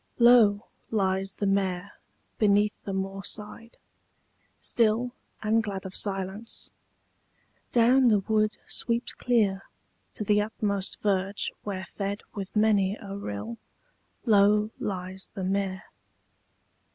LOW 0.17 0.65
lies 0.89 1.35
the 1.35 1.45
mere 1.45 1.91
beneath 2.39 2.85
the 2.85 2.91
moorside, 2.91 3.77
still 4.59 5.13
And 5.43 5.61
glad 5.63 5.85
of 5.85 5.95
silence: 5.95 6.71
down 7.71 8.07
the 8.07 8.21
wood 8.21 8.57
sweeps 8.67 9.13
clear 9.13 9.61
To 10.15 10.23
the 10.23 10.41
utmost 10.41 10.99
verge 11.03 11.51
where 11.61 11.85
fed 11.85 12.23
with 12.33 12.55
many 12.55 12.97
a 12.99 13.15
rill 13.15 13.59
Low 14.25 14.71
lies 14.79 15.29
the 15.35 15.43
mere. 15.43 15.83